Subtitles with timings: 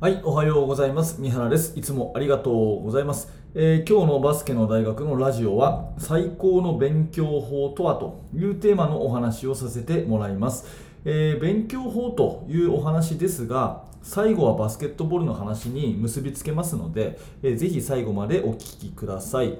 [0.00, 1.20] はい、おはようございます。
[1.20, 1.78] 三原です。
[1.78, 3.32] いつもありがとうございます。
[3.54, 10.66] えー今日のバスケの大学のラジオは最高の勉強法とはというテーマのお話をさせてもらいます。
[11.04, 19.58] えー勉強法というお話ですが、最後はバスケットボールの話に結びつけますので、えーぜひ最後までお聞きください。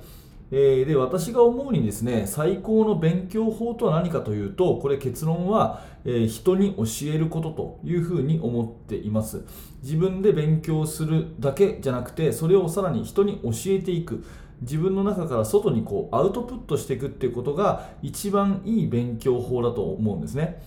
[0.51, 9.43] えで私が思うにですね最高の勉強法とは何かというとこれ結論は、え人に教えることというふうに思っています。
[9.83, 14.25] 自分で勉強するだけじゃなくてそれをさらに人に教えていく。
[14.61, 20.63] 自分の中から外にこうアウトプットしていくっていうことが一番いい勉強法だと思うんですね。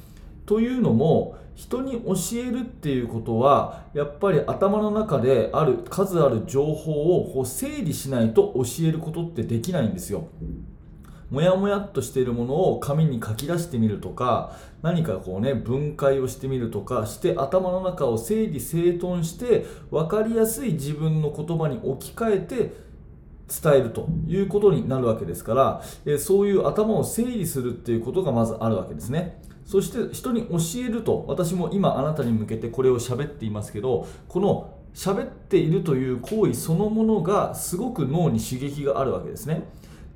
[0.47, 10.29] というのも人に教えるっていうことはやっぱり頭の中である数ある情報をこう整理しないと教えることってできないんですよ。
[11.29, 22.86] もやもやっとしているものを紙に書き出してみるとか何かこうね分解をしてみるとかして頭の中を整理整頓して分かりやすい自分の言葉に置き換えて
[23.47, 29.41] 伝えるということになるわけですから、えそういう頭を整理するっていうことがまずあるわけですね。
[29.65, 39.63] そして人に教えると私も今あなたに向けてこれを喋っていますけどこの喋っているという行為そのものがすごく脳に刺激があるわけですね。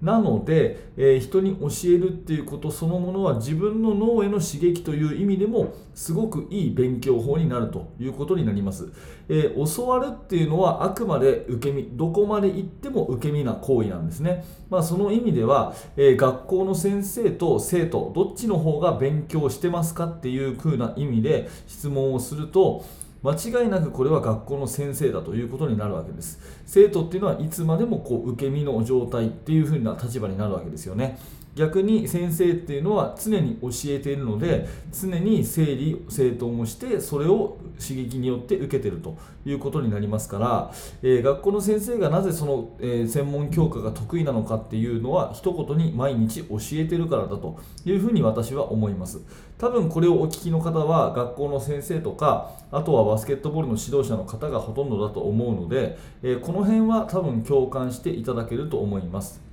[0.02, 8.92] なので、えー人に教えるっていうことそのものは自分の脳への刺激という意味でもすごくいい勉強法になるということになります、
[9.30, 22.84] えー教わるっていうのはあくまで受け身どこまで行っても受け身な行為なんですね、まあ、その意味では、えー学校の先生と生徒どっちの方が勉強してますかっていう風な意味で質問をすると
[23.24, 26.40] 間違いなくこれは学校の先生だということになるわけです。
[26.66, 31.20] 生徒っていうのはいつまでもこう受け身の状態っていう風な立場になるわけですよね。
[31.56, 49.20] 逆に先生っていうのは常に教えているので常に整理整頓をしてそれを刺激によって受けているということになりますから、えー学校の先生がなぜその、えー専門教科が得意なのかっていうのは一言に毎日教えているからだというふうに私は思います。
[49.58, 59.51] 多分これをお聞きの方は学校の先生とかあとはバスケットボールの指導者の方がほとんどだと思うので、えーこの辺は多分共感していただけると思います。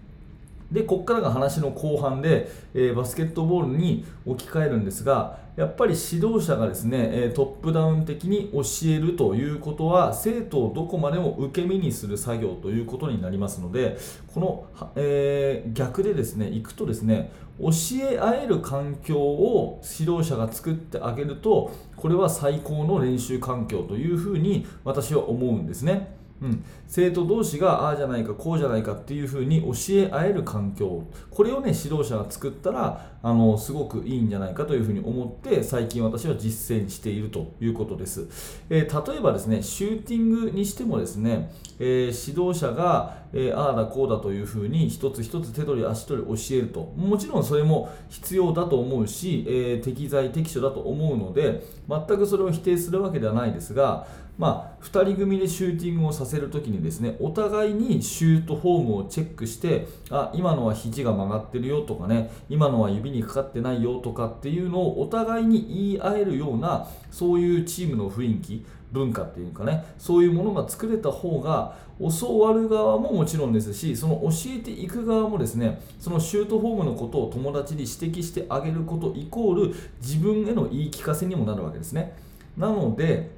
[0.71, 13.99] でここからが話の後半で、えーバスケットボールに置き換えるんですがやっぱり指導者がですね、トップダウン的に教えるということは生徒をどこまでも受け身にする作業ということになりますので
[14.33, 17.31] この、えー逆でですねいくとですね
[17.61, 17.71] 教
[18.03, 26.17] え合える環境を指導者が作ってあげるとこれは最高の練習環境というふうに私は思うんですね。
[26.41, 31.05] うん、生徒同士がああじゃないかこうじゃないかっていうふうに教え合える環境。
[31.31, 38.29] これをね指導者が作ったらあのすごくいいんじゃないかというふうに思って最近私は実践しているということです、
[38.71, 46.93] えー例えばですねシューティングにしてもですね、えー指導者が、えーああだこうだというふうに一つ一つ手取り足取り教えると。
[46.97, 54.07] もちろんそれも必要だと思うし、え適材適所だと思うので全くそれを否定するわけではないですが
[54.39, 82.17] まあ、2人組でシューティングをさせるときにですねお互いにシュートフォームをチェックしてあ今のは肘が曲がってるよとかね今のは指にかかってないよとかっていうのをお互いに言い合えるようなそういうチームの雰囲気文化っていうかねそういうものが作れた方が教わる側ももちろんですしその教えていく側もですねそのシュートフォームのことを友達に指摘してあげることイコール自分への言い聞かせにもなるわけですね。
[82.57, 83.38] なので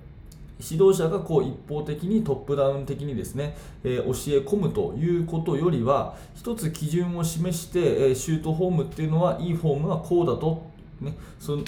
[0.62, 10.70] 指導者がこう一方的にトップダウン的にですね、え教え込むということよりは一つ基準を示して、えシュートフォームっていうのはいいフォームはこうだと、
[11.00, 11.65] ね、その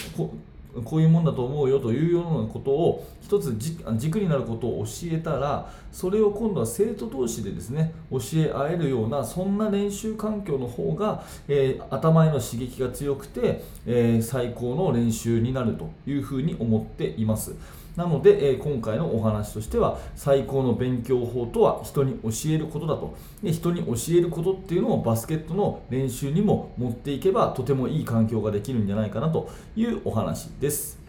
[0.84, 17.54] こういうもんだと思うよというようなことを一つ軸軸になることを教えたらそれを今度は生徒同士でですね教え合えるようなそんな練習環境の方が、えー頭への刺激が強くて、えー最高の練習になるというふうに思っています。
[17.96, 31.02] なので、えー今回のお話としては最高の勉強法とは人に教えることだとで人に教えることっていうのをバスケットの練習にも持っていけばとてもいい環境ができるんじゃないかなというお話ですです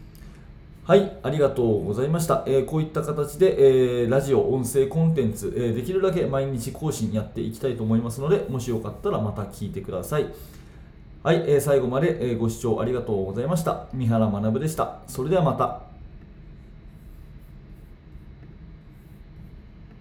[0.85, 2.43] はい、ありがとうございました。
[2.45, 10.25] えーこういった形で、えーラジオ、音声コンテンツ、えーできるだけ毎日更新やっていきたいと思いますので、もしよかったらまた聞いてください。
[11.23, 13.87] はい、え最後まで、えご視聴ありがとうございました。
[13.93, 14.97] 三原学でした。
[15.07, 15.92] それではまた。